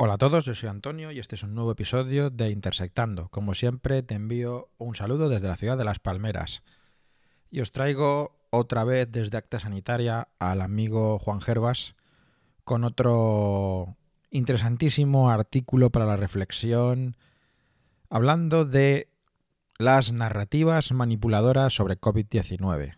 [0.00, 3.30] Hola a todos, yo soy Antonio y este es un nuevo episodio de Intersectando.
[3.30, 6.62] Como siempre, te envío un saludo desde la ciudad de Las Palmeras.
[7.50, 11.96] Y os traigo otra vez desde Acta Sanitaria al amigo Juan Gervas
[12.62, 13.96] con otro
[14.30, 17.16] interesantísimo artículo para la reflexión
[18.08, 19.08] hablando de
[19.78, 22.94] las narrativas manipuladoras sobre COVID-19.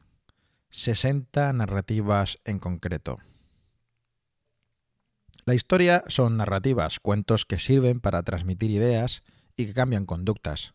[0.68, 3.20] 60 narrativas en concreto.
[5.50, 9.24] La historia son narrativas, cuentos que sirven para transmitir ideas
[9.56, 10.74] y que cambian conductas.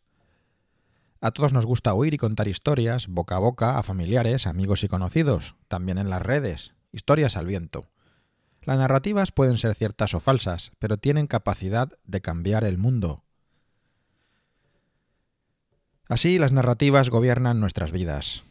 [1.21, 4.89] A todos nos gusta oír y contar historias, boca a boca, a familiares, amigos y
[4.89, 7.87] conocidos, también en las redes, historias al viento.
[8.63, 13.23] Las narrativas pueden ser ciertas o falsas, pero tienen capacidad de cambiar el mundo.
[16.09, 18.43] Así las narrativas gobiernan nuestras vidas.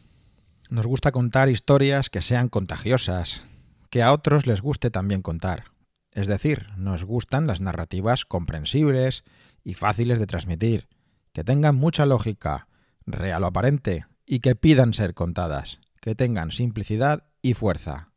[0.71, 3.43] Nos gusta contar historias que sean contagiosas,
[3.91, 5.74] que a otros les guste también contar.
[6.15, 9.25] Es decir, nos gustan las narrativas comprensibles
[9.65, 10.87] y fáciles de transmitir,
[11.33, 12.69] que tengan mucha lógica,
[13.05, 18.11] real o aparente, y que pidan ser contadas, que tengan simplicidad y fuerza.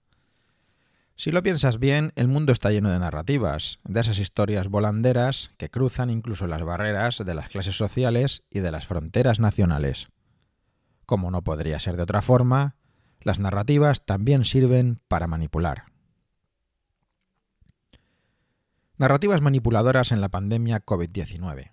[1.17, 5.69] Si lo piensas bien, el mundo está lleno de narrativas, de esas historias volanderas que
[5.69, 10.07] cruzan incluso las barreras de las clases sociales y de las fronteras nacionales.
[11.05, 12.77] Como no podría ser de otra forma,
[13.23, 15.98] las narrativas también sirven para manipular.
[18.99, 21.71] Narrativas manipuladoras en la pandemia COVID-19.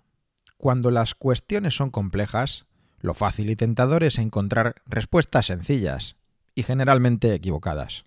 [0.58, 2.66] Cuando las cuestiones son complejas,
[3.00, 6.14] lo fácil y tentador es encontrar respuestas sencillas
[6.54, 8.06] y generalmente equivocadas.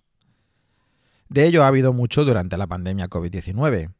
[1.28, 3.92] De ello ha habido mucho durante la pandemia COVID-19,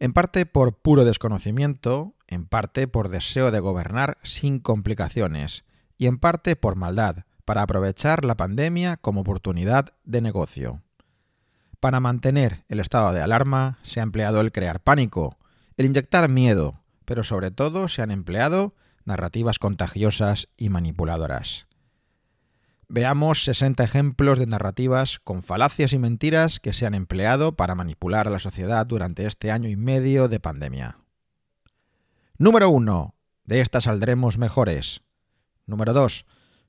[0.00, 5.64] en parte por puro desconocimiento, en parte por deseo de gobernar sin complicaciones
[5.96, 10.82] y en parte por maldad, para aprovechar la pandemia como oportunidad de negocio.
[11.80, 15.38] Para mantener el estado de alarma se ha empleado el crear pánico,
[15.76, 21.68] el inyectar miedo, pero sobre todo se han empleado narrativas contagiosas y manipuladoras.
[22.88, 28.26] Veamos 60 ejemplos de narrativas con falacias y mentiras que se han empleado para manipular
[28.26, 30.98] a la sociedad durante este año y medio de pandemia.
[32.38, 33.14] Número 1.
[33.44, 35.02] De esta saldremos mejores.
[35.66, 36.24] Número 2.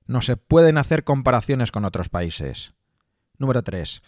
[0.07, 2.73] No se pueden hacer comparaciones con otros países.
[3.37, 4.01] Número 3.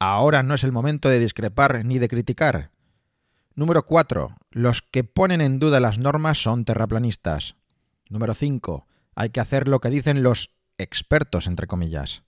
[0.00, 2.70] Ahora no es el momento de discrepar ni de criticar.
[3.54, 4.36] Número 4.
[4.52, 7.56] Los que ponen en duda las normas son terraplanistas.
[8.08, 8.86] Número 5.
[9.16, 12.22] Hay que hacer lo que dicen los expertos, entre comillas.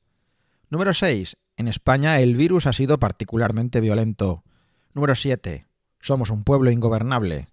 [0.68, 1.36] Número 6.
[1.56, 4.42] En España el virus ha sido particularmente violento.
[4.92, 5.68] Número 7.
[6.00, 7.48] Somos un pueblo ingobernable.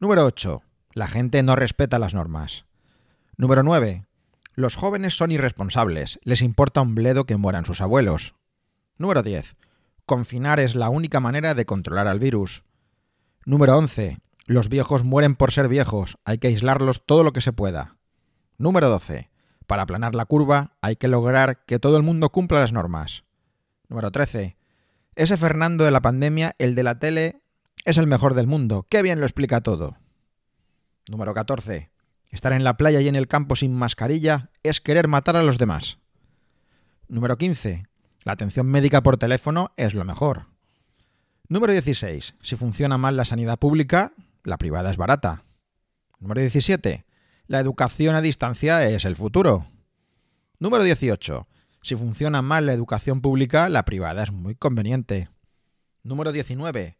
[0.00, 0.62] Número 8.
[0.94, 2.64] La gente no respeta las normas.
[3.36, 4.06] Número 9.
[4.54, 6.18] Los jóvenes son irresponsables.
[6.22, 8.34] Les importa un bledo que mueran sus abuelos.
[8.98, 9.56] Número 10.
[10.06, 12.64] Confinar es la única manera de controlar al virus.
[13.44, 14.18] Número 11.
[14.46, 17.96] Los viejos mueren por ser viejos, hay que aislarlos todo lo que se pueda.
[18.58, 19.30] Número 12.
[19.66, 23.24] Para aplanar la curva hay que lograr que todo el mundo cumpla las normas.
[23.88, 24.56] Número 13.
[25.14, 27.42] Ese Fernando de la pandemia, el de la tele,
[27.84, 28.86] es el mejor del mundo.
[28.88, 29.96] Qué bien lo explica todo.
[31.08, 31.90] Número 14.
[32.30, 35.58] Estar en la playa y en el campo sin mascarilla es querer matar a los
[35.58, 35.98] demás.
[37.08, 37.84] Número 15.
[38.24, 40.46] La atención médica por teléfono es lo mejor.
[41.48, 42.34] Número 16.
[42.40, 44.12] Si funciona mal la sanidad pública,
[44.44, 45.44] la privada es barata.
[46.20, 47.04] Número 17.
[47.48, 49.66] La educación a distancia es el futuro.
[50.58, 51.48] Número 18.
[51.82, 55.28] Si funciona mal la educación pública, la privada es muy conveniente.
[56.04, 56.96] Número 19.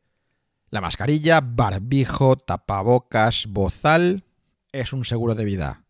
[0.71, 4.25] La mascarilla, barbijo, tapabocas, bozal
[4.72, 5.84] es un seguro de vida.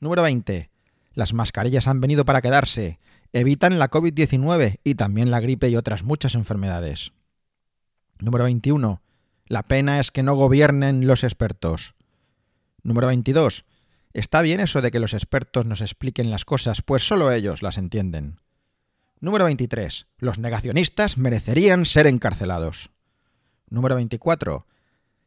[0.00, 0.70] Número 20.
[1.12, 2.98] Las mascarillas han venido para quedarse
[3.32, 7.12] evitan la COVID-19 y también la gripe y otras muchas enfermedades.
[8.18, 9.02] Número 21.
[9.46, 11.94] La pena es que no gobiernen los expertos.
[12.82, 13.64] Número 22.
[14.12, 17.78] Está bien eso de que los expertos nos expliquen las cosas, pues solo ellos las
[17.78, 18.40] entienden.
[19.20, 20.06] Número 23.
[20.18, 22.90] Los negacionistas merecerían ser encarcelados.
[23.68, 24.66] Número 24.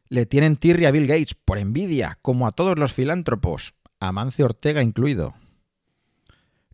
[0.08, 4.44] Le tienen tirria a Bill Gates por envidia, como a todos los filántropos, a Mancio
[4.44, 5.34] Ortega incluido.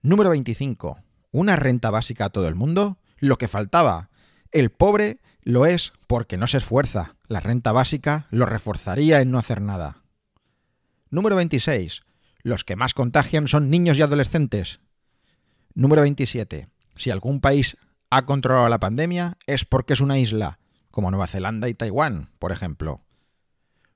[0.02, 0.98] Número 25
[1.32, 4.10] una renta básica a todo el mundo, lo que faltaba.
[4.52, 7.16] El pobre lo es porque no se esfuerza.
[7.26, 10.02] La renta básica lo reforzaría en no hacer nada.
[11.10, 12.02] Número 26.
[12.42, 14.80] Los que más contagian son niños y adolescentes.
[15.74, 16.68] Número 27.
[16.96, 17.76] Si algún país
[18.10, 20.58] ha controlado la pandemia es porque es una isla,
[20.90, 23.00] como Nueva Zelanda y Taiwán, por ejemplo.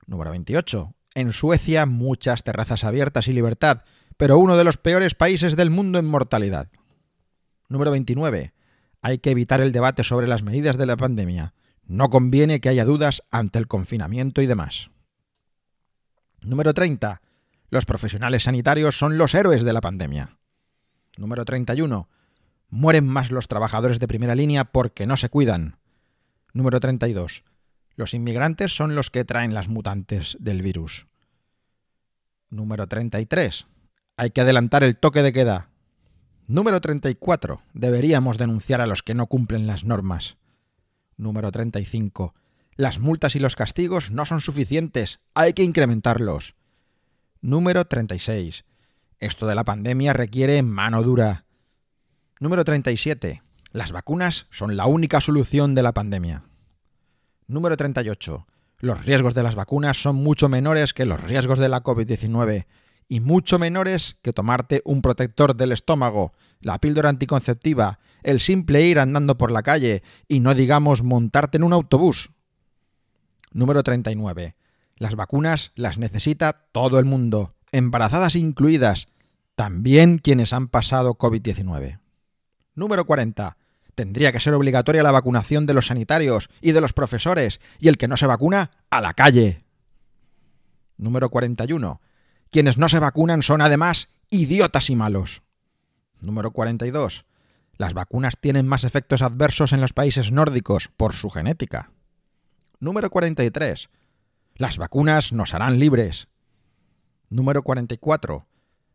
[0.07, 0.95] Número 28.
[1.13, 3.83] En Suecia muchas terrazas abiertas y libertad,
[4.17, 6.69] pero uno de los peores países del mundo en mortalidad.
[7.69, 8.53] Número 29.
[9.01, 11.53] Hay que evitar el debate sobre las medidas de la pandemia.
[11.85, 14.89] No conviene que haya dudas ante el confinamiento y demás.
[16.41, 17.21] Número 30.
[17.69, 20.37] Los profesionales sanitarios son los héroes de la pandemia.
[21.17, 22.09] Número 31.
[22.69, 25.77] Mueren más los trabajadores de primera línea porque no se cuidan.
[26.53, 27.43] Número 32.
[27.95, 31.07] Los inmigrantes son los que traen las mutantes del virus.
[32.49, 33.67] Número 33.
[34.17, 35.69] Hay que adelantar el toque de queda.
[36.49, 37.59] Número 34.
[37.73, 40.37] Deberíamos denunciar a los que no cumplen las normas.
[41.17, 42.33] Número 35.
[42.77, 45.19] Las multas y los castigos no son suficientes.
[45.33, 46.55] Hay que incrementarlos.
[47.41, 48.63] Número 36.
[49.19, 51.43] Esto de la pandemia requiere mano dura.
[52.39, 53.43] Número 37.
[53.73, 56.45] Las vacunas son la única solución de la pandemia.
[57.47, 58.47] Número 38.
[58.79, 62.67] Los riesgos de las vacunas son mucho menores que los riesgos de la COVID-19
[63.09, 68.99] y mucho menores que tomarte un protector del estómago, la píldora anticonceptiva, el simple ir
[68.99, 72.31] andando por la calle y no digamos montarte en un autobús.
[73.51, 74.55] Número 39.
[74.97, 79.07] Las vacunas las necesita todo el mundo, embarazadas incluidas,
[79.55, 81.99] también quienes han pasado COVID-19.
[82.75, 83.57] Número 40.
[83.95, 87.97] Tendría que ser obligatoria la vacunación de los sanitarios y de los profesores, y el
[87.97, 89.63] que no se vacuna, a la calle.
[90.97, 91.99] Número 41.
[92.57, 95.43] Quienes no se vacunan son además idiotas y malos.
[96.21, 97.27] Número 42.
[97.77, 101.91] Las vacunas tienen más efectos adversos en los países nórdicos por su genética.
[102.79, 103.89] Número 43.
[104.55, 106.29] Las vacunas nos harán libres.
[107.29, 108.47] Número 44.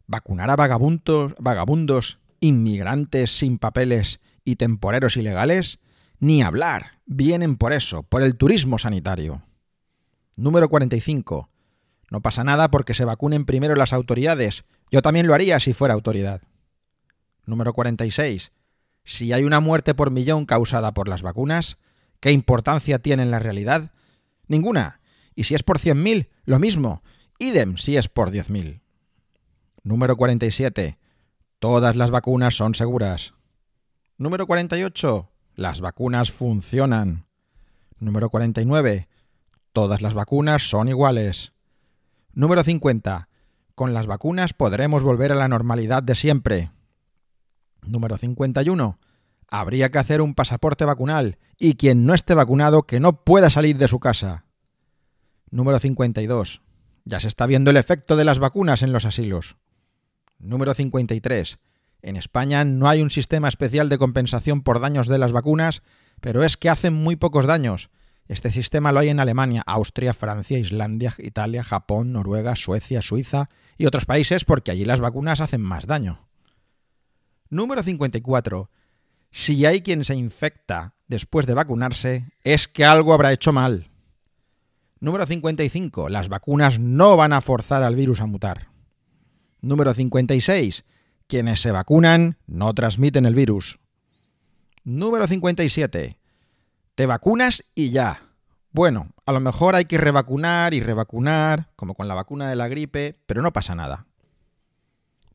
[0.09, 5.79] Vacunar a vagabundos, vagabundos, inmigrantes sin papeles y temporeros ilegales?
[6.19, 6.99] Ni hablar.
[7.07, 9.45] Vienen por eso, por el turismo sanitario.
[10.37, 11.52] Número 45.
[12.13, 14.67] No pasa nada porque se vacunen primero las autoridades.
[14.91, 16.43] Yo también lo haría si fuera autoridad.
[17.47, 18.53] Número 46.
[19.03, 21.79] Si hay una muerte por millón causada por las vacunas,
[22.21, 23.93] ¿qué importancia tiene en la realidad?
[24.47, 25.01] Ninguna.
[25.35, 27.03] Y si es por 100.000, lo mismo.
[27.39, 28.83] Idem si es por 10.000.
[29.83, 30.99] Número 47.
[31.61, 33.33] Todas las vacunas son seguras.
[34.19, 35.31] Número 48.
[35.55, 37.25] Las vacunas funcionan.
[37.99, 39.09] Número 49.
[39.73, 41.55] Todas las vacunas son iguales.
[42.35, 43.29] Número 50.
[43.75, 46.71] Con las vacunas podremos volver a la normalidad de siempre.
[47.83, 48.99] Número 51.
[49.49, 53.77] Habría que hacer un pasaporte vacunal y quien no esté vacunado que no pueda salir
[53.77, 54.47] de su casa.
[55.51, 56.63] Número 52.
[57.05, 59.57] Ya se está viendo el efecto de las vacunas en los asilos.
[60.39, 61.59] Número 53.
[62.01, 65.83] En España no hay un sistema especial de compensación por daños de las vacunas,
[66.23, 67.91] pero es que hacen muy pocos daños
[68.33, 73.85] este sistema lo hay en Alemania, Austria, Francia, Islandia, Italia, Japón, Noruega, Suecia, Suiza y
[73.85, 76.27] otros países porque allí las vacunas hacen más daño.
[77.51, 78.71] Número 54.
[79.31, 83.91] Si hay quien se infecta después de vacunarse, es que algo habrá hecho mal.
[84.99, 86.09] Número 55.
[86.09, 88.69] Las vacunas no van a forzar al virus a mutar.
[89.61, 90.87] Número 56.
[91.27, 93.79] Quienes se vacunan no transmiten el virus.
[94.85, 96.22] Número 57.
[96.95, 98.29] Te vacunas y ya.
[98.71, 102.69] Bueno, a lo mejor hay que revacunar y revacunar, como con la vacuna de la
[102.69, 104.07] gripe, pero no pasa nada.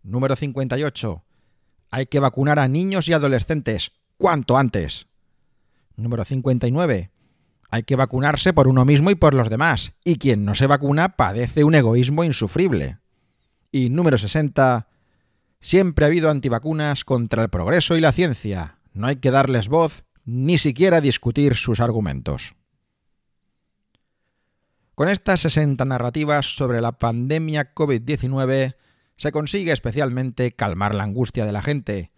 [0.04, 1.24] Número 58.
[1.90, 5.08] Hay que vacunar a niños y adolescentes cuanto antes.
[5.96, 7.12] Número 59.
[7.70, 11.16] Hay que vacunarse por uno mismo y por los demás, y quien no se vacuna
[11.16, 13.00] padece un egoísmo insufrible.
[13.72, 14.88] Y número 60.
[15.60, 18.78] Siempre ha habido antivacunas contra el progreso y la ciencia.
[18.94, 22.54] No hay que darles voz ni siquiera discutir sus argumentos.
[24.94, 28.76] Con estas 60 narrativas sobre la pandemia COVID-19
[29.16, 32.12] se consigue especialmente calmar la angustia de la gente,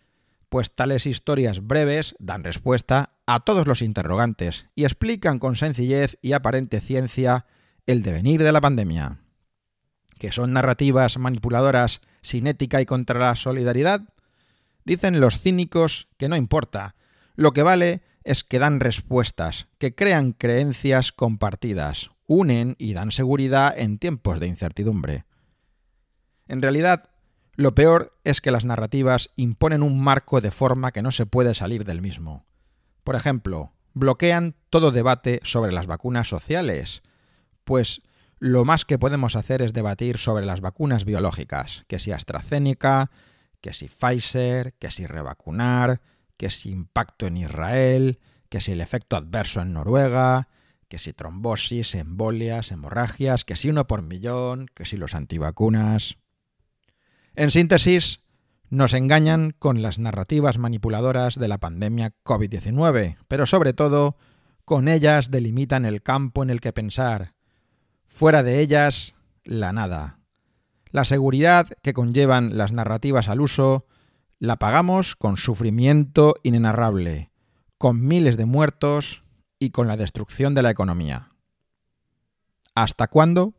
[0.49, 6.33] pues tales historias breves dan respuesta a todos los interrogantes y explican con sencillez y
[6.33, 7.45] aparente ciencia
[7.85, 9.19] el devenir de la pandemia.
[10.17, 14.01] ¿Que son narrativas manipuladoras sin ética y contra la solidaridad?
[14.83, 16.95] Dicen los cínicos que no importa,
[17.39, 23.73] lo que vale es que dan respuestas, que crean creencias compartidas, unen y dan seguridad
[23.77, 25.23] en tiempos de incertidumbre.
[26.49, 27.11] En realidad,
[27.55, 31.55] lo peor es que las narrativas imponen un marco de forma que no se puede
[31.55, 32.45] salir del mismo.
[33.05, 37.03] Por ejemplo, bloquean todo debate sobre las vacunas sociales,
[37.63, 38.01] pues
[38.37, 43.11] lo más que podemos hacer es debatir sobre las vacunas biológicas, que si AstraZeneca,
[43.61, 46.01] que si Pfizer, que si revacunar,
[46.39, 50.47] que si impacto en Israel, que si el efecto adverso en Noruega,
[50.87, 56.15] que si trombosis, embolias, hemorragias, que si uno por millón, que si los antivacunas.
[57.35, 58.21] En síntesis,
[58.69, 64.15] nos engañan con las narrativas manipuladoras de la pandemia COVID-19, pero sobre todo
[64.63, 67.33] Con ellas delimitan el campo en el que pensar.
[68.07, 70.19] Fuera de ellas, la nada.
[70.91, 73.87] La seguridad que conllevan las narrativas al uso
[74.39, 77.31] la pagamos con sufrimiento inenarrable,
[77.77, 79.23] con miles de muertos
[79.59, 81.33] y con la destrucción de la economía.
[82.73, 83.53] ¿Hasta cuándo?